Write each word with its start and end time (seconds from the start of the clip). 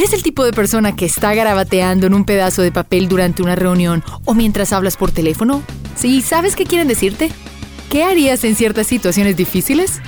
¿Eres 0.00 0.14
el 0.14 0.22
tipo 0.22 0.46
de 0.46 0.54
persona 0.54 0.96
que 0.96 1.04
está 1.04 1.34
garabateando 1.34 2.06
en 2.06 2.14
un 2.14 2.24
pedazo 2.24 2.62
de 2.62 2.72
papel 2.72 3.06
durante 3.06 3.42
una 3.42 3.54
reunión 3.54 4.02
o 4.24 4.32
mientras 4.32 4.72
hablas 4.72 4.96
por 4.96 5.12
teléfono? 5.12 5.62
¿Sí 5.94 6.22
sabes 6.22 6.56
qué 6.56 6.64
quieren 6.64 6.88
decirte? 6.88 7.30
¿Qué 7.90 8.02
harías 8.02 8.42
en 8.44 8.56
ciertas 8.56 8.86
situaciones 8.86 9.36
difíciles? 9.36 10.00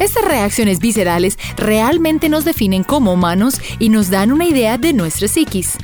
Estas 0.00 0.24
reacciones 0.24 0.80
viscerales 0.80 1.38
realmente 1.56 2.28
nos 2.28 2.44
definen 2.44 2.82
como 2.82 3.12
humanos 3.12 3.60
y 3.78 3.88
nos 3.88 4.10
dan 4.10 4.32
una 4.32 4.46
idea 4.46 4.78
de 4.78 4.92
nuestra 4.92 5.28
psiquis. 5.28 5.74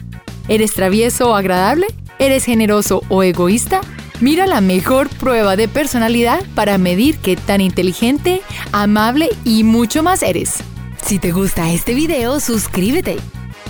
¿Eres 0.49 0.75
travieso 0.75 1.31
o 1.31 1.37
agradable? 1.37 1.87
¿Eres 2.19 2.45
generoso 2.45 3.05
o 3.11 3.23
egoísta? 3.23 3.81
Mira 4.21 4.49
la 4.49 4.61
mejor 4.61 5.09
prueba 5.09 5.55
de 5.55 5.69
personalidad 5.69 6.43
para 6.57 6.79
medir 6.79 7.17
qué 7.19 7.37
tan 7.37 7.61
inteligente, 7.61 8.43
amable 8.73 9.29
y 9.45 9.63
mucho 9.63 10.03
más 10.03 10.25
eres. 10.25 10.55
Si 11.07 11.21
te 11.21 11.31
gusta 11.31 11.73
este 11.73 11.95
video, 11.95 12.41
suscríbete. 12.41 13.19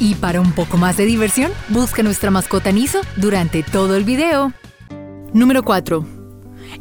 Y 0.02 0.16
para 0.16 0.40
un 0.40 0.50
poco 0.50 0.78
más 0.78 0.96
de 0.96 1.06
diversión, 1.06 1.52
busca 1.68 2.02
nuestra 2.02 2.32
mascota 2.32 2.72
Niso 2.72 3.02
durante 3.14 3.62
todo 3.62 3.94
el 3.94 4.02
video. 4.02 4.52
Número 5.32 5.62
4. 5.62 6.04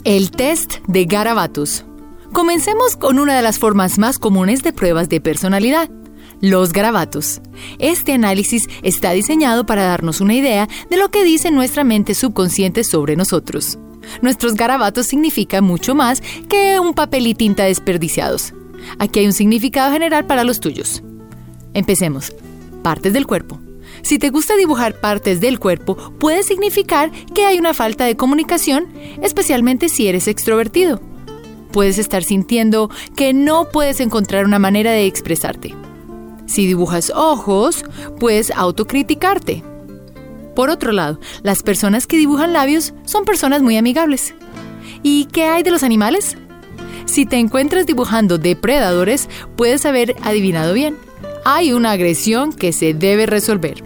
El 0.04 0.32
test 0.32 0.78
de 0.88 1.06
garabatos. 1.06 1.86
Comencemos 2.34 2.98
con 2.98 3.20
una 3.20 3.36
de 3.36 3.44
las 3.44 3.60
formas 3.60 4.00
más 4.00 4.18
comunes 4.18 4.64
de 4.64 4.74
pruebas 4.74 5.08
de 5.08 5.22
personalidad, 5.22 5.88
los 6.42 6.74
garabatos. 6.74 7.42
Este 7.78 8.14
análisis 8.14 8.68
está 8.82 9.12
diseñado 9.12 9.68
para 9.68 9.84
darnos 9.84 10.20
una 10.20 10.34
idea 10.34 10.68
de 10.90 10.98
lo 10.98 11.12
que 11.12 11.24
dice 11.24 11.52
nuestra 11.52 11.84
mente 11.84 12.16
subconsciente 12.16 12.84
sobre 12.84 13.16
nosotros. 13.16 13.78
Nuestros 14.24 14.56
garabatos 14.56 15.06
significan 15.06 15.64
mucho 15.64 15.94
más 15.94 16.24
que 16.50 16.80
un 16.80 16.96
papel 16.96 17.28
y 17.28 17.36
tinta 17.36 17.66
desperdiciados. 17.66 18.56
Aquí 18.98 19.20
hay 19.20 19.28
un 19.28 19.34
significado 19.34 19.92
general 19.92 20.26
para 20.26 20.44
los 20.44 20.60
tuyos. 20.60 21.04
Empecemos. 21.76 22.34
Partes 22.84 23.14
del 23.14 23.28
cuerpo. 23.28 23.60
Si 24.02 24.18
te 24.18 24.30
gusta 24.30 24.56
dibujar 24.56 25.00
partes 25.00 25.42
del 25.42 25.60
cuerpo, 25.60 25.96
puede 26.18 26.44
significar 26.44 27.12
que 27.34 27.46
hay 27.46 27.60
una 27.60 27.74
falta 27.74 28.06
de 28.06 28.18
comunicación, 28.18 28.88
especialmente 29.22 29.90
si 29.90 30.08
eres 30.08 30.28
extrovertido. 30.28 31.02
Puedes 31.72 31.98
estar 31.98 32.24
sintiendo 32.24 32.90
que 33.16 33.34
no 33.34 33.70
puedes 33.70 34.00
encontrar 34.00 34.46
una 34.46 34.60
manera 34.60 34.92
de 34.92 35.06
expresarte. 35.06 35.76
Si 36.46 36.66
dibujas 36.66 37.12
ojos, 37.16 37.86
puedes 38.20 38.52
autocriticarte. 38.52 39.64
Por 40.56 40.70
otro 40.70 40.92
lado, 40.92 41.20
las 41.44 41.64
personas 41.64 42.08
que 42.08 42.18
dibujan 42.18 42.52
labios 42.52 42.94
son 43.06 43.24
personas 43.24 43.62
muy 43.62 43.78
amigables. 43.78 44.34
¿Y 45.04 45.26
qué 45.26 45.46
hay 45.46 45.64
de 45.64 45.72
los 45.72 45.84
animales? 45.84 46.38
Si 47.06 47.26
te 47.26 47.38
encuentras 47.38 47.86
dibujando 47.86 48.38
depredadores, 48.38 49.30
puedes 49.56 49.86
haber 49.86 50.16
adivinado 50.24 50.74
bien. 50.74 50.98
Hay 51.44 51.74
una 51.74 51.92
agresión 51.92 52.54
que 52.54 52.72
se 52.72 52.94
debe 52.94 53.26
resolver. 53.26 53.84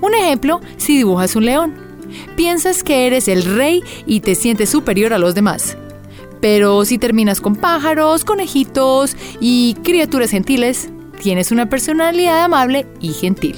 Un 0.00 0.14
ejemplo, 0.14 0.60
si 0.76 0.96
dibujas 0.96 1.36
un 1.36 1.46
león. 1.46 1.74
Piensas 2.36 2.82
que 2.82 3.06
eres 3.06 3.28
el 3.28 3.44
rey 3.44 3.82
y 4.06 4.20
te 4.20 4.34
sientes 4.34 4.70
superior 4.70 5.12
a 5.12 5.18
los 5.18 5.34
demás. 5.34 5.76
Pero 6.40 6.84
si 6.84 6.98
terminas 6.98 7.40
con 7.40 7.56
pájaros, 7.56 8.24
conejitos 8.24 9.16
y 9.40 9.76
criaturas 9.82 10.30
gentiles, 10.30 10.88
tienes 11.20 11.52
una 11.52 11.68
personalidad 11.68 12.44
amable 12.44 12.86
y 13.00 13.12
gentil. 13.12 13.56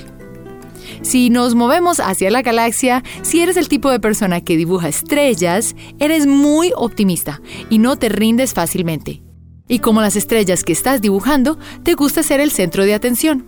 Si 1.02 1.30
nos 1.30 1.54
movemos 1.54 2.00
hacia 2.00 2.30
la 2.30 2.42
galaxia, 2.42 3.02
si 3.22 3.40
eres 3.40 3.56
el 3.56 3.68
tipo 3.68 3.90
de 3.90 4.00
persona 4.00 4.40
que 4.40 4.56
dibuja 4.56 4.88
estrellas, 4.88 5.76
eres 5.98 6.26
muy 6.26 6.72
optimista 6.74 7.40
y 7.70 7.78
no 7.78 7.96
te 7.96 8.08
rindes 8.08 8.54
fácilmente. 8.54 9.22
Y 9.70 9.78
como 9.78 10.02
las 10.02 10.16
estrellas 10.16 10.64
que 10.64 10.72
estás 10.72 11.00
dibujando, 11.00 11.56
te 11.84 11.94
gusta 11.94 12.24
ser 12.24 12.40
el 12.40 12.50
centro 12.50 12.84
de 12.84 12.92
atención. 12.92 13.46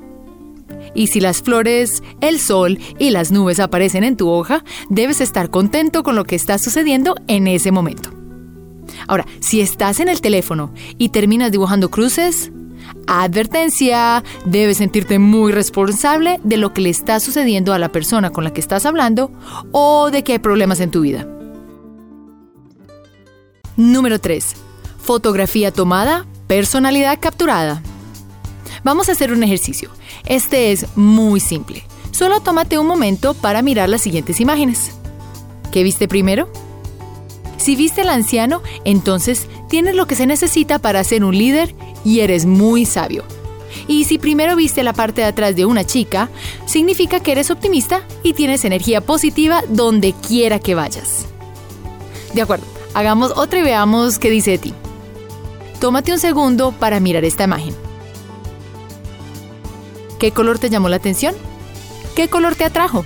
Y 0.94 1.08
si 1.08 1.18
las 1.18 1.42
flores, 1.42 2.02
el 2.20 2.38
sol 2.38 2.78
y 2.96 3.10
las 3.10 3.32
nubes 3.32 3.58
aparecen 3.58 4.04
en 4.04 4.16
tu 4.16 4.28
hoja, 4.30 4.64
debes 4.88 5.20
estar 5.20 5.50
contento 5.50 6.04
con 6.04 6.14
lo 6.14 6.24
que 6.24 6.36
está 6.36 6.58
sucediendo 6.58 7.16
en 7.26 7.48
ese 7.48 7.72
momento. 7.72 8.10
Ahora, 9.08 9.26
si 9.40 9.60
estás 9.60 9.98
en 9.98 10.08
el 10.08 10.20
teléfono 10.20 10.72
y 10.96 11.08
terminas 11.08 11.50
dibujando 11.50 11.90
cruces, 11.90 12.52
Advertencia, 13.06 14.22
debes 14.44 14.78
sentirte 14.78 15.18
muy 15.18 15.50
responsable 15.50 16.40
de 16.44 16.56
lo 16.56 16.72
que 16.72 16.82
le 16.82 16.90
está 16.90 17.20
sucediendo 17.20 17.72
a 17.72 17.78
la 17.78 17.90
persona 17.90 18.30
con 18.30 18.44
la 18.44 18.52
que 18.52 18.60
estás 18.60 18.86
hablando 18.86 19.30
o 19.72 20.10
de 20.10 20.22
que 20.22 20.32
hay 20.32 20.38
problemas 20.38 20.80
en 20.80 20.90
tu 20.90 21.00
vida. 21.00 21.26
Número 23.76 24.20
3. 24.20 24.71
Fotografía 25.02 25.72
tomada, 25.72 26.26
personalidad 26.46 27.18
capturada. 27.20 27.82
Vamos 28.84 29.08
a 29.08 29.12
hacer 29.12 29.32
un 29.32 29.42
ejercicio. 29.42 29.90
Este 30.26 30.70
es 30.70 30.86
muy 30.96 31.40
simple. 31.40 31.82
Solo 32.12 32.40
tómate 32.40 32.78
un 32.78 32.86
momento 32.86 33.34
para 33.34 33.62
mirar 33.62 33.88
las 33.88 34.02
siguientes 34.02 34.40
imágenes. 34.40 34.92
¿Qué 35.72 35.82
viste 35.82 36.06
primero? 36.06 36.48
Si 37.56 37.74
viste 37.74 38.02
al 38.02 38.10
anciano, 38.10 38.62
entonces 38.84 39.48
tienes 39.68 39.96
lo 39.96 40.06
que 40.06 40.14
se 40.14 40.26
necesita 40.26 40.78
para 40.78 41.02
ser 41.02 41.24
un 41.24 41.36
líder 41.36 41.74
y 42.04 42.20
eres 42.20 42.46
muy 42.46 42.86
sabio. 42.86 43.24
Y 43.88 44.04
si 44.04 44.18
primero 44.18 44.54
viste 44.54 44.84
la 44.84 44.92
parte 44.92 45.22
de 45.22 45.26
atrás 45.26 45.56
de 45.56 45.66
una 45.66 45.84
chica, 45.84 46.28
significa 46.66 47.18
que 47.18 47.32
eres 47.32 47.50
optimista 47.50 48.02
y 48.22 48.34
tienes 48.34 48.64
energía 48.64 49.00
positiva 49.00 49.62
donde 49.68 50.12
quiera 50.12 50.60
que 50.60 50.76
vayas. 50.76 51.26
De 52.34 52.42
acuerdo, 52.42 52.66
hagamos 52.94 53.32
otra 53.34 53.58
y 53.58 53.62
veamos 53.62 54.20
qué 54.20 54.30
dice 54.30 54.52
de 54.52 54.58
ti. 54.58 54.74
Tómate 55.82 56.12
un 56.12 56.20
segundo 56.20 56.70
para 56.70 57.00
mirar 57.00 57.24
esta 57.24 57.42
imagen. 57.42 57.74
¿Qué 60.20 60.30
color 60.30 60.60
te 60.60 60.70
llamó 60.70 60.88
la 60.88 60.94
atención? 60.94 61.34
¿Qué 62.14 62.28
color 62.28 62.54
te 62.54 62.64
atrajo? 62.64 63.04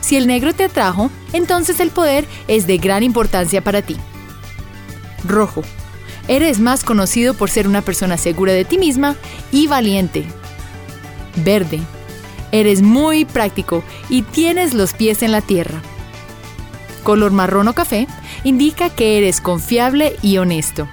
Si 0.00 0.16
el 0.16 0.26
negro 0.26 0.54
te 0.54 0.64
atrajo, 0.64 1.10
entonces 1.34 1.78
el 1.80 1.90
poder 1.90 2.24
es 2.48 2.66
de 2.66 2.78
gran 2.78 3.02
importancia 3.02 3.62
para 3.62 3.82
ti. 3.82 3.98
Rojo. 5.22 5.64
Eres 6.28 6.60
más 6.60 6.82
conocido 6.82 7.34
por 7.34 7.50
ser 7.50 7.68
una 7.68 7.82
persona 7.82 8.16
segura 8.16 8.54
de 8.54 8.64
ti 8.64 8.78
misma 8.78 9.14
y 9.52 9.66
valiente. 9.66 10.24
Verde. 11.44 11.80
Eres 12.52 12.80
muy 12.80 13.26
práctico 13.26 13.84
y 14.08 14.22
tienes 14.22 14.72
los 14.72 14.94
pies 14.94 15.22
en 15.22 15.30
la 15.30 15.42
tierra. 15.42 15.82
Color 17.02 17.32
marrón 17.32 17.68
o 17.68 17.74
café 17.74 18.06
indica 18.44 18.88
que 18.88 19.18
eres 19.18 19.42
confiable 19.42 20.16
y 20.22 20.38
honesto. 20.38 20.88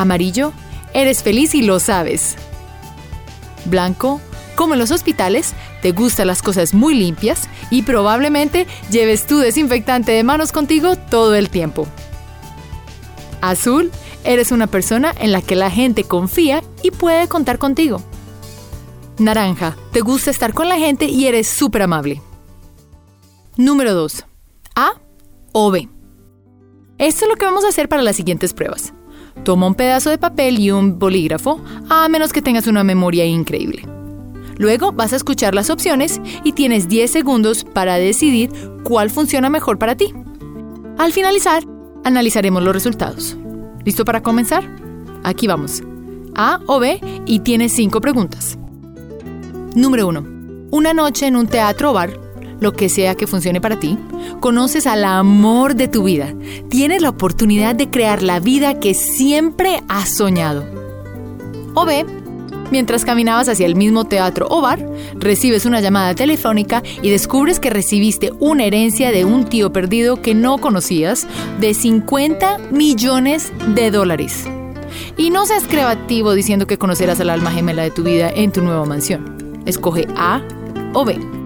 Amarillo. 0.00 0.52
Eres 0.94 1.22
feliz 1.22 1.54
y 1.54 1.62
lo 1.62 1.78
sabes. 1.78 2.36
Blanco. 3.66 4.20
Como 4.56 4.74
en 4.74 4.80
los 4.80 4.90
hospitales, 4.90 5.54
te 5.80 5.92
gustan 5.92 6.26
las 6.26 6.42
cosas 6.42 6.74
muy 6.74 6.94
limpias 6.94 7.48
y 7.70 7.82
probablemente 7.82 8.66
lleves 8.90 9.26
tu 9.26 9.38
desinfectante 9.38 10.12
de 10.12 10.22
manos 10.22 10.52
contigo 10.52 10.96
todo 10.96 11.34
el 11.34 11.48
tiempo. 11.48 11.86
Azul, 13.40 13.90
eres 14.24 14.52
una 14.52 14.66
persona 14.66 15.14
en 15.18 15.32
la 15.32 15.40
que 15.40 15.56
la 15.56 15.70
gente 15.70 16.04
confía 16.04 16.62
y 16.82 16.90
puede 16.90 17.26
contar 17.28 17.58
contigo. 17.58 18.02
Naranja, 19.18 19.76
te 19.92 20.00
gusta 20.00 20.30
estar 20.30 20.52
con 20.52 20.68
la 20.68 20.76
gente 20.76 21.06
y 21.06 21.26
eres 21.26 21.48
súper 21.48 21.82
amable. 21.82 22.20
Número 23.56 23.94
2. 23.94 24.24
A 24.76 24.92
o 25.52 25.70
B. 25.70 25.88
Esto 26.98 27.24
es 27.24 27.28
lo 27.30 27.36
que 27.36 27.46
vamos 27.46 27.64
a 27.64 27.68
hacer 27.68 27.88
para 27.88 28.02
las 28.02 28.16
siguientes 28.16 28.52
pruebas. 28.52 28.92
Toma 29.44 29.66
un 29.66 29.74
pedazo 29.74 30.10
de 30.10 30.18
papel 30.18 30.58
y 30.58 30.70
un 30.70 30.98
bolígrafo, 30.98 31.60
a 31.88 32.08
menos 32.08 32.32
que 32.32 32.42
tengas 32.42 32.66
una 32.66 32.84
memoria 32.84 33.24
increíble. 33.24 33.86
Luego 34.58 34.92
vas 34.92 35.14
a 35.14 35.16
escuchar 35.16 35.54
las 35.54 35.70
opciones 35.70 36.20
y 36.44 36.52
tienes 36.52 36.88
10 36.88 37.10
segundos 37.10 37.64
para 37.64 37.96
decidir 37.96 38.50
cuál 38.84 39.08
funciona 39.08 39.48
mejor 39.48 39.78
para 39.78 39.96
ti. 39.96 40.12
Al 40.98 41.12
finalizar, 41.12 41.64
analizaremos 42.04 42.62
los 42.62 42.74
resultados. 42.74 43.38
¿Listo 43.86 44.04
para 44.04 44.22
comenzar? 44.22 44.68
Aquí 45.24 45.46
vamos. 45.46 45.82
A 46.34 46.60
o 46.66 46.78
B 46.78 47.00
y 47.24 47.40
tienes 47.40 47.72
5 47.72 48.00
preguntas. 48.02 48.58
Número 49.74 50.08
1. 50.08 50.26
Una 50.72 50.92
noche 50.92 51.26
en 51.26 51.36
un 51.36 51.46
teatro 51.46 51.90
o 51.90 51.94
bar, 51.94 52.10
lo 52.60 52.72
que 52.72 52.88
sea 52.88 53.14
que 53.14 53.26
funcione 53.26 53.60
para 53.60 53.80
ti, 53.80 53.98
conoces 54.40 54.86
al 54.86 55.04
amor 55.04 55.74
de 55.74 55.88
tu 55.88 56.04
vida. 56.04 56.34
Tienes 56.68 57.02
la 57.02 57.10
oportunidad 57.10 57.74
de 57.74 57.90
crear 57.90 58.22
la 58.22 58.40
vida 58.40 58.78
que 58.78 58.94
siempre 58.94 59.82
has 59.88 60.16
soñado. 60.16 60.64
O 61.74 61.84
B 61.84 62.04
Mientras 62.70 63.04
caminabas 63.04 63.48
hacia 63.48 63.66
el 63.66 63.74
mismo 63.74 64.04
teatro 64.04 64.46
o 64.48 64.60
bar, 64.60 64.86
recibes 65.14 65.66
una 65.66 65.80
llamada 65.80 66.14
telefónica 66.14 66.82
y 67.02 67.10
descubres 67.10 67.58
que 67.58 67.70
recibiste 67.70 68.30
una 68.38 68.64
herencia 68.64 69.10
de 69.10 69.24
un 69.24 69.44
tío 69.44 69.72
perdido 69.72 70.22
que 70.22 70.34
no 70.34 70.58
conocías 70.58 71.26
de 71.58 71.74
50 71.74 72.58
millones 72.70 73.52
de 73.74 73.90
dólares. 73.90 74.46
Y 75.16 75.30
no 75.30 75.46
seas 75.46 75.64
creativo 75.64 76.32
diciendo 76.32 76.66
que 76.66 76.78
conocerás 76.78 77.20
al 77.20 77.30
alma 77.30 77.50
gemela 77.50 77.82
de 77.82 77.90
tu 77.90 78.04
vida 78.04 78.30
en 78.30 78.52
tu 78.52 78.62
nueva 78.62 78.84
mansión. 78.86 79.62
Escoge 79.66 80.06
A 80.16 80.40
o 80.94 81.04
B. 81.04 81.39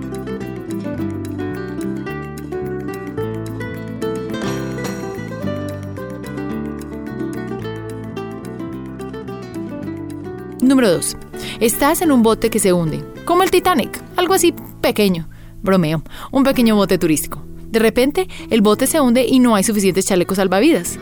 Número 10.64 10.90
2. 10.90 11.16
Estás 11.60 12.00
en 12.00 12.10
un 12.10 12.22
bote 12.22 12.48
que 12.48 12.58
se 12.58 12.72
hunde. 12.72 13.04
como 13.26 13.42
el 13.42 13.50
Titanic, 13.50 14.00
algo 14.16 14.32
así 14.32 14.54
pequeño. 14.80 15.28
Bromeo, 15.62 16.02
un 16.32 16.42
pequeño 16.42 16.74
bote 16.74 16.96
turístico. 16.96 17.44
De 17.70 17.78
repente, 17.78 18.28
el 18.48 18.62
bote 18.62 18.86
se 18.86 18.98
hunde 18.98 19.26
y 19.28 19.40
no 19.40 19.54
hay 19.56 19.62
suficientes 19.62 20.06
chalecos 20.06 20.36
salvavidas. 20.38 20.98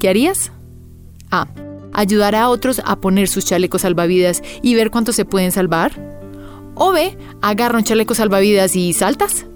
¿Qué 0.00 0.08
harías? 0.08 0.50
A. 1.30 1.46
Ayudar 1.92 2.34
a 2.34 2.48
otros 2.48 2.82
a 2.84 2.96
poner 2.96 3.28
sus 3.28 3.44
chalecos 3.44 3.82
salvavidas 3.82 4.42
y 4.60 4.74
ver 4.74 4.90
cuántos 4.90 5.14
se 5.14 5.24
pueden 5.24 5.52
salvar. 5.52 5.92
O 6.74 6.90
B. 6.90 7.16
Agarra 7.42 7.78
un 7.78 7.84
chaleco 7.84 8.14
salvavidas 8.14 8.74
y 8.74 8.92
saltas. 8.92 9.46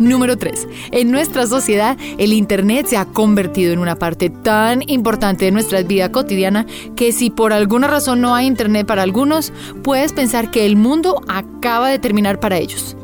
Número 0.00 0.38
3. 0.38 0.66
En 0.92 1.10
nuestra 1.10 1.46
sociedad, 1.46 1.96
el 2.16 2.32
Internet 2.32 2.86
se 2.86 2.96
ha 2.96 3.04
convertido 3.04 3.74
en 3.74 3.78
una 3.78 3.96
parte 3.96 4.30
tan 4.30 4.82
importante 4.88 5.44
de 5.44 5.50
nuestra 5.50 5.82
vida 5.82 6.10
cotidiana 6.10 6.64
que 6.96 7.12
si 7.12 7.28
por 7.28 7.52
alguna 7.52 7.86
razón 7.86 8.22
no 8.22 8.34
hay 8.34 8.46
Internet 8.46 8.86
para 8.86 9.02
algunos, 9.02 9.52
puedes 9.82 10.14
pensar 10.14 10.50
que 10.50 10.64
el 10.64 10.76
mundo 10.76 11.22
acaba 11.28 11.90
de 11.90 11.98
terminar 11.98 12.40
para 12.40 12.56
ellos. 12.56 12.96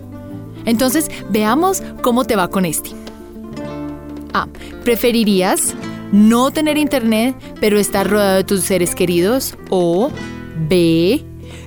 Entonces, 0.65 1.11
veamos 1.29 1.83
cómo 2.01 2.25
te 2.25 2.35
va 2.35 2.49
con 2.49 2.65
este. 2.65 2.91
A. 4.33 4.49
¿Preferirías 4.83 5.75
no 6.13 6.51
tener 6.51 6.79
Internet 6.79 7.37
pero 7.61 7.79
estar 7.79 8.09
rodeado 8.09 8.37
de 8.37 8.45
tus 8.45 8.63
seres 8.63 8.95
queridos? 8.95 9.55
O 9.69 10.11
B. 10.67 11.23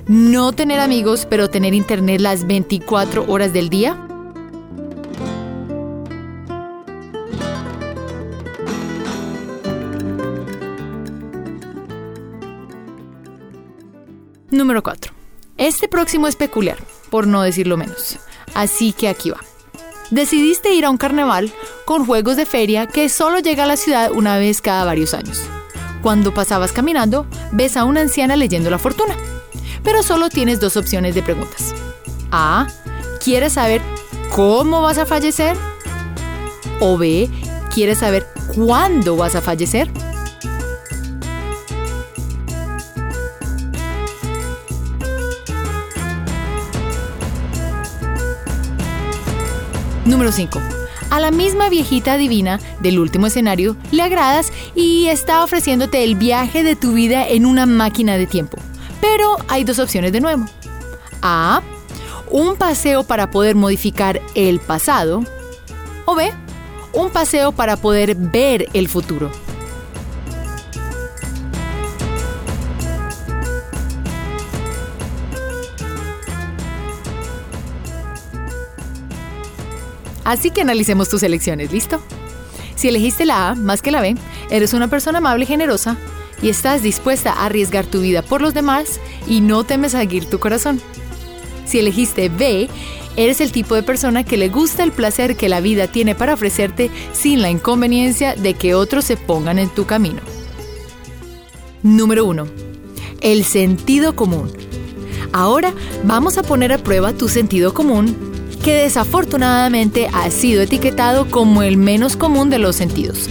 No 0.08 0.50
tener 0.50 0.80
amigos 0.80 1.24
pero 1.30 1.48
tener 1.48 1.72
Internet 1.72 2.20
las 2.20 2.48
24 2.48 3.26
horas 3.28 3.52
del 3.52 3.68
día? 3.68 4.09
Número 14.50 14.82
4. 14.82 15.12
Este 15.58 15.86
próximo 15.86 16.26
es 16.26 16.34
peculiar, 16.34 16.78
por 17.08 17.28
no 17.28 17.42
decirlo 17.42 17.76
menos. 17.76 18.18
Así 18.54 18.92
que 18.92 19.08
aquí 19.08 19.30
va. 19.30 19.38
Decidiste 20.10 20.74
ir 20.74 20.84
a 20.84 20.90
un 20.90 20.96
carnaval 20.96 21.52
con 21.84 22.04
juegos 22.04 22.36
de 22.36 22.46
feria 22.46 22.88
que 22.88 23.08
solo 23.08 23.38
llega 23.38 23.62
a 23.62 23.68
la 23.68 23.76
ciudad 23.76 24.10
una 24.10 24.38
vez 24.38 24.60
cada 24.60 24.84
varios 24.84 25.14
años. 25.14 25.42
Cuando 26.02 26.34
pasabas 26.34 26.72
caminando, 26.72 27.26
ves 27.52 27.76
a 27.76 27.84
una 27.84 28.00
anciana 28.00 28.34
leyendo 28.34 28.70
la 28.70 28.78
fortuna. 28.78 29.14
Pero 29.84 30.02
solo 30.02 30.30
tienes 30.30 30.58
dos 30.58 30.76
opciones 30.76 31.14
de 31.14 31.22
preguntas. 31.22 31.72
A. 32.32 32.66
¿Quieres 33.22 33.52
saber 33.52 33.82
cómo 34.34 34.82
vas 34.82 34.98
a 34.98 35.06
fallecer? 35.06 35.56
O 36.80 36.98
B. 36.98 37.30
¿Quieres 37.72 37.98
saber 37.98 38.26
cuándo 38.56 39.16
vas 39.16 39.36
a 39.36 39.40
fallecer? 39.42 39.88
Número 50.10 50.32
5. 50.32 50.60
A 51.10 51.20
la 51.20 51.30
misma 51.30 51.68
viejita 51.68 52.16
divina 52.16 52.58
del 52.80 52.98
último 52.98 53.28
escenario 53.28 53.76
le 53.92 54.02
agradas 54.02 54.52
y 54.74 55.06
está 55.06 55.44
ofreciéndote 55.44 56.02
el 56.02 56.16
viaje 56.16 56.64
de 56.64 56.74
tu 56.74 56.94
vida 56.94 57.28
en 57.28 57.46
una 57.46 57.64
máquina 57.64 58.18
de 58.18 58.26
tiempo. 58.26 58.58
Pero 59.00 59.36
hay 59.46 59.62
dos 59.62 59.78
opciones 59.78 60.10
de 60.10 60.20
nuevo. 60.20 60.46
A. 61.22 61.62
Un 62.28 62.56
paseo 62.56 63.04
para 63.04 63.30
poder 63.30 63.54
modificar 63.54 64.20
el 64.34 64.58
pasado. 64.58 65.22
O 66.06 66.16
B. 66.16 66.32
Un 66.92 67.10
paseo 67.10 67.52
para 67.52 67.76
poder 67.76 68.16
ver 68.16 68.68
el 68.72 68.88
futuro. 68.88 69.30
Así 80.30 80.52
que 80.52 80.60
analicemos 80.60 81.08
tus 81.08 81.24
elecciones, 81.24 81.72
¿listo? 81.72 82.00
Si 82.76 82.86
elegiste 82.86 83.26
la 83.26 83.48
A 83.48 83.54
más 83.56 83.82
que 83.82 83.90
la 83.90 84.00
B, 84.00 84.14
eres 84.48 84.74
una 84.74 84.86
persona 84.86 85.18
amable 85.18 85.42
y 85.42 85.46
generosa 85.48 85.96
y 86.40 86.50
estás 86.50 86.84
dispuesta 86.84 87.32
a 87.32 87.46
arriesgar 87.46 87.84
tu 87.84 88.00
vida 88.00 88.22
por 88.22 88.40
los 88.40 88.54
demás 88.54 89.00
y 89.26 89.40
no 89.40 89.64
temes 89.64 89.96
a 89.96 89.98
seguir 89.98 90.26
tu 90.26 90.38
corazón. 90.38 90.80
Si 91.66 91.80
elegiste 91.80 92.28
B, 92.28 92.68
eres 93.16 93.40
el 93.40 93.50
tipo 93.50 93.74
de 93.74 93.82
persona 93.82 94.22
que 94.22 94.36
le 94.36 94.50
gusta 94.50 94.84
el 94.84 94.92
placer 94.92 95.34
que 95.34 95.48
la 95.48 95.60
vida 95.60 95.88
tiene 95.88 96.14
para 96.14 96.34
ofrecerte 96.34 96.92
sin 97.12 97.42
la 97.42 97.50
inconveniencia 97.50 98.36
de 98.36 98.54
que 98.54 98.76
otros 98.76 99.06
se 99.06 99.16
pongan 99.16 99.58
en 99.58 99.68
tu 99.68 99.84
camino. 99.84 100.20
Número 101.82 102.24
1. 102.24 102.46
El 103.20 103.42
sentido 103.42 104.14
común. 104.14 104.52
Ahora 105.32 105.74
vamos 106.04 106.38
a 106.38 106.44
poner 106.44 106.72
a 106.72 106.78
prueba 106.78 107.14
tu 107.14 107.28
sentido 107.28 107.74
común 107.74 108.29
que 108.62 108.74
desafortunadamente 108.74 110.08
ha 110.12 110.30
sido 110.30 110.62
etiquetado 110.62 111.28
como 111.30 111.62
el 111.62 111.76
menos 111.76 112.16
común 112.16 112.50
de 112.50 112.58
los 112.58 112.76
sentidos. 112.76 113.28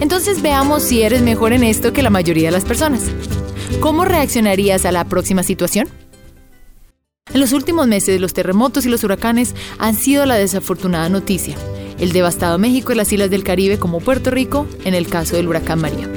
Entonces 0.00 0.42
veamos 0.42 0.82
si 0.82 1.02
eres 1.02 1.22
mejor 1.22 1.52
en 1.52 1.64
esto 1.64 1.92
que 1.92 2.02
la 2.02 2.10
mayoría 2.10 2.48
de 2.48 2.52
las 2.52 2.64
personas. 2.64 3.04
¿Cómo 3.80 4.04
reaccionarías 4.04 4.84
a 4.84 4.92
la 4.92 5.04
próxima 5.04 5.42
situación? 5.42 5.88
En 7.32 7.40
los 7.40 7.52
últimos 7.52 7.86
meses, 7.86 8.20
los 8.20 8.34
terremotos 8.34 8.86
y 8.86 8.88
los 8.88 9.02
huracanes 9.02 9.54
han 9.78 9.94
sido 9.94 10.26
la 10.26 10.34
desafortunada 10.34 11.08
noticia. 11.08 11.56
El 11.98 12.12
devastado 12.12 12.58
México 12.58 12.92
y 12.92 12.96
las 12.96 13.12
islas 13.12 13.30
del 13.30 13.44
Caribe 13.44 13.78
como 13.78 14.00
Puerto 14.00 14.30
Rico 14.30 14.66
en 14.84 14.94
el 14.94 15.08
caso 15.08 15.36
del 15.36 15.48
huracán 15.48 15.80
María. 15.80 16.08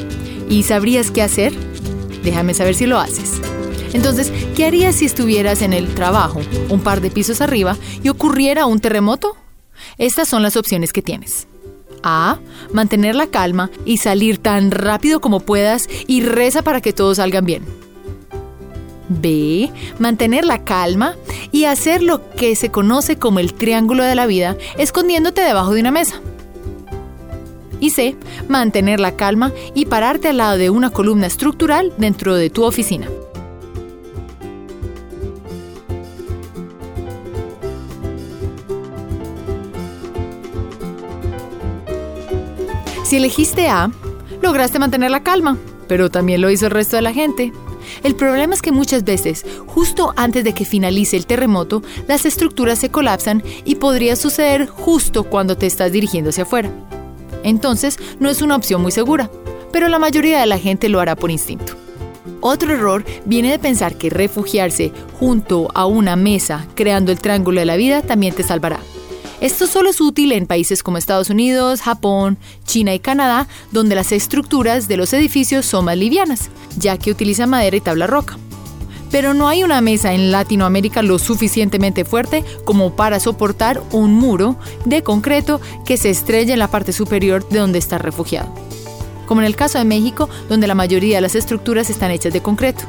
¿Y 0.49 0.63
sabrías 0.63 1.11
qué 1.11 1.21
hacer? 1.21 1.53
Déjame 2.23 2.53
saber 2.53 2.75
si 2.75 2.87
lo 2.87 2.99
haces. 2.99 3.36
Entonces, 3.93 4.31
¿qué 4.55 4.65
harías 4.65 4.95
si 4.95 5.05
estuvieras 5.05 5.61
en 5.61 5.73
el 5.73 5.93
trabajo, 5.93 6.41
un 6.69 6.81
par 6.81 7.01
de 7.01 7.09
pisos 7.09 7.41
arriba, 7.41 7.77
y 8.03 8.09
ocurriera 8.09 8.65
un 8.65 8.79
terremoto? 8.79 9.35
Estas 9.97 10.27
son 10.27 10.43
las 10.43 10.55
opciones 10.55 10.93
que 10.93 11.01
tienes. 11.01 11.47
A. 12.03 12.39
Mantener 12.71 13.15
la 13.15 13.27
calma 13.27 13.69
y 13.85 13.97
salir 13.97 14.37
tan 14.37 14.71
rápido 14.71 15.19
como 15.19 15.39
puedas 15.39 15.87
y 16.07 16.21
reza 16.21 16.61
para 16.61 16.81
que 16.81 16.93
todo 16.93 17.15
salgan 17.15 17.45
bien. 17.45 17.63
B. 19.09 19.71
Mantener 19.99 20.45
la 20.45 20.63
calma 20.63 21.15
y 21.51 21.63
hacer 21.65 22.03
lo 22.03 22.29
que 22.31 22.55
se 22.55 22.69
conoce 22.69 23.17
como 23.17 23.39
el 23.39 23.53
triángulo 23.53 24.03
de 24.03 24.15
la 24.15 24.25
vida, 24.25 24.57
escondiéndote 24.77 25.41
debajo 25.41 25.73
de 25.73 25.81
una 25.81 25.91
mesa. 25.91 26.21
Y 27.79 27.91
C. 27.91 28.15
Mantener 28.47 28.99
la 28.99 29.15
calma 29.15 29.51
y 29.73 29.85
pararte 29.85 30.29
al 30.29 30.37
lado 30.37 30.57
de 30.57 30.69
una 30.69 30.89
columna 30.89 31.27
estructural 31.27 31.93
dentro 31.97 32.35
de 32.35 32.49
tu 32.49 32.63
oficina. 32.63 33.07
Si 43.07 43.15
elegiste 43.15 43.69
A, 43.69 43.89
lograste 44.41 44.79
mantener 44.79 45.11
la 45.11 45.23
calma, 45.23 45.57
pero 45.87 46.09
también 46.09 46.41
lo 46.41 46.49
hizo 46.49 46.65
el 46.65 46.73
resto 46.73 46.97
de 46.97 47.01
la 47.01 47.13
gente. 47.13 47.53
El 48.03 48.15
problema 48.15 48.53
es 48.53 48.61
que 48.61 48.73
muchas 48.73 49.05
veces, 49.05 49.45
justo 49.65 50.13
antes 50.17 50.43
de 50.43 50.53
que 50.53 50.65
finalice 50.65 51.15
el 51.15 51.25
terremoto, 51.25 51.81
las 52.09 52.25
estructuras 52.25 52.79
se 52.79 52.89
colapsan 52.89 53.43
y 53.63 53.75
podría 53.75 54.17
suceder 54.17 54.67
justo 54.67 55.23
cuando 55.23 55.55
te 55.55 55.67
estás 55.67 55.93
dirigiendo 55.93 56.31
hacia 56.31 56.43
afuera. 56.43 56.69
Entonces, 57.43 57.97
no 58.19 58.29
es 58.29 58.41
una 58.41 58.57
opción 58.57 58.81
muy 58.81 58.91
segura, 58.91 59.31
pero 59.71 59.87
la 59.87 59.99
mayoría 59.99 60.41
de 60.41 60.45
la 60.45 60.59
gente 60.59 60.89
lo 60.89 60.99
hará 60.99 61.15
por 61.15 61.31
instinto. 61.31 61.75
Otro 62.41 62.73
error 62.73 63.05
viene 63.23 63.51
de 63.51 63.59
pensar 63.59 63.95
que 63.95 64.09
refugiarse 64.09 64.91
junto 65.17 65.69
a 65.73 65.85
una 65.85 66.17
mesa 66.17 66.67
creando 66.75 67.13
el 67.13 67.21
triángulo 67.21 67.61
de 67.61 67.67
la 67.67 67.77
vida 67.77 68.01
también 68.01 68.35
te 68.35 68.43
salvará. 68.43 68.81
Esto 69.39 69.67
solo 69.67 69.91
es 69.91 70.01
útil 70.01 70.31
en 70.31 70.47
países 70.47 70.81
como 70.81 70.97
Estados 70.97 71.29
Unidos, 71.29 71.81
Japón, 71.81 72.39
China 72.65 72.95
y 72.95 72.99
Canadá, 72.99 73.47
donde 73.71 73.93
las 73.93 74.11
estructuras 74.11 74.87
de 74.87 74.97
los 74.97 75.13
edificios 75.13 75.67
son 75.67 75.85
más 75.85 75.95
livianas, 75.95 76.49
ya 76.75 76.97
que 76.97 77.11
utilizan 77.11 77.51
madera 77.51 77.77
y 77.77 77.81
tabla 77.81 78.07
roca. 78.07 78.39
Pero 79.11 79.35
no 79.35 79.47
hay 79.47 79.63
una 79.63 79.79
mesa 79.79 80.13
en 80.13 80.31
Latinoamérica 80.31 81.03
lo 81.03 81.19
suficientemente 81.19 82.03
fuerte 82.03 82.43
como 82.65 82.95
para 82.95 83.19
soportar 83.19 83.81
un 83.91 84.15
muro 84.15 84.57
de 84.85 85.03
concreto 85.03 85.61
que 85.85 85.97
se 85.97 86.09
estrella 86.09 86.53
en 86.53 86.59
la 86.59 86.71
parte 86.71 86.91
superior 86.91 87.47
de 87.47 87.59
donde 87.59 87.77
está 87.77 87.99
refugiado. 87.99 88.51
Como 89.27 89.41
en 89.41 89.47
el 89.47 89.55
caso 89.55 89.77
de 89.77 89.85
México, 89.85 90.29
donde 90.49 90.65
la 90.65 90.75
mayoría 90.75 91.17
de 91.17 91.21
las 91.21 91.35
estructuras 91.35 91.91
están 91.91 92.09
hechas 92.09 92.33
de 92.33 92.41
concreto. 92.41 92.83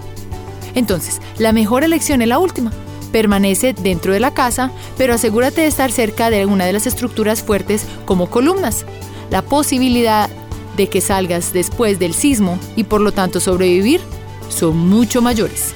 Entonces, 0.75 1.21
la 1.37 1.53
mejor 1.53 1.85
elección 1.85 2.23
es 2.23 2.29
la 2.29 2.39
última, 2.39 2.73
Permanece 3.13 3.73
dentro 3.73 4.13
de 4.13 4.21
la 4.21 4.35
casa, 4.35 4.71
pero 4.97 5.15
asegúrate 5.15 5.63
de 5.63 5.67
estar 5.67 5.91
cerca 5.91 6.31
de 6.31 6.47
una 6.47 6.67
de 6.67 6.73
las 6.73 6.87
estructuras 6.87 7.43
fuertes 7.43 7.87
como 8.05 8.31
columnas. 8.31 8.85
La 9.31 9.43
posibilidad 9.43 10.29
de 10.77 10.89
que 10.89 11.01
salgas 11.01 11.53
después 11.53 11.99
del 11.99 12.15
sismo 12.15 12.59
y 12.77 12.85
por 12.85 13.01
lo 13.01 13.13
tanto 13.13 13.41
sobrevivir 13.41 14.01
son 14.49 14.77
mucho 14.77 15.21
mayores. 15.21 15.75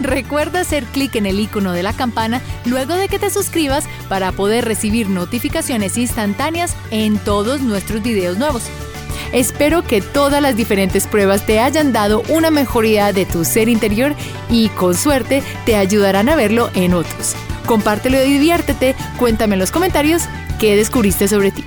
Recuerda 0.00 0.60
hacer 0.60 0.84
clic 0.84 1.16
en 1.16 1.26
el 1.26 1.40
icono 1.40 1.72
de 1.72 1.82
la 1.82 1.94
campana 1.94 2.42
luego 2.64 2.94
de 2.94 3.08
que 3.08 3.18
te 3.18 3.30
suscribas 3.30 3.84
para 4.08 4.32
poder 4.32 4.64
recibir 4.64 5.08
notificaciones 5.08 5.96
instantáneas 5.96 6.76
en 6.90 7.18
todos 7.18 7.62
nuestros 7.62 8.02
videos 8.02 8.36
nuevos. 8.36 8.64
Espero 9.32 9.82
que 9.82 10.00
todas 10.00 10.40
las 10.42 10.56
diferentes 10.56 11.06
pruebas 11.06 11.46
te 11.46 11.60
hayan 11.60 11.92
dado 11.92 12.22
una 12.28 12.50
mejoría 12.50 13.12
de 13.12 13.26
tu 13.26 13.44
ser 13.44 13.68
interior 13.68 14.14
y 14.50 14.68
con 14.70 14.94
suerte 14.94 15.42
te 15.64 15.76
ayudarán 15.76 16.28
a 16.28 16.36
verlo 16.36 16.70
en 16.74 16.94
otros. 16.94 17.34
Compártelo 17.66 18.22
y 18.22 18.32
diviértete, 18.32 18.94
cuéntame 19.18 19.54
en 19.54 19.60
los 19.60 19.72
comentarios 19.72 20.22
qué 20.58 20.76
descubriste 20.76 21.28
sobre 21.28 21.50
ti. 21.50 21.64